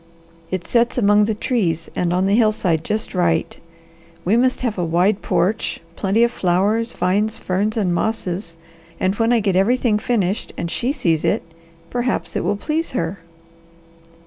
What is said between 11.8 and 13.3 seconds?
perhaps it will please her."